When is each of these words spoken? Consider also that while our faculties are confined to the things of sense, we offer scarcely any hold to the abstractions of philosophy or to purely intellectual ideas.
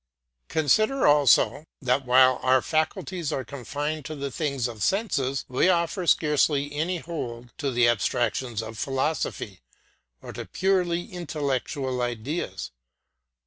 Consider 0.47 1.05
also 1.05 1.67
that 1.79 2.07
while 2.07 2.39
our 2.41 2.63
faculties 2.63 3.31
are 3.31 3.45
confined 3.45 4.03
to 4.05 4.15
the 4.15 4.31
things 4.31 4.67
of 4.67 4.81
sense, 4.81 5.45
we 5.47 5.69
offer 5.69 6.07
scarcely 6.07 6.73
any 6.73 6.97
hold 6.97 7.53
to 7.59 7.69
the 7.69 7.87
abstractions 7.87 8.63
of 8.63 8.79
philosophy 8.79 9.59
or 10.19 10.33
to 10.33 10.45
purely 10.45 11.03
intellectual 11.13 12.01
ideas. 12.01 12.71